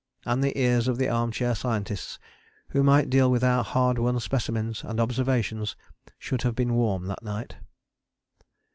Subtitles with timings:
[0.25, 2.17] And the ears of the armchair scientists
[2.69, 5.75] who might deal with our hard won specimens and observations
[6.17, 7.57] should have been warm that night.